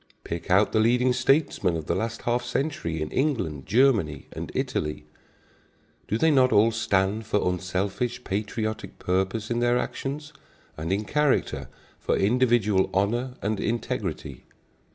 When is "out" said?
0.49-0.71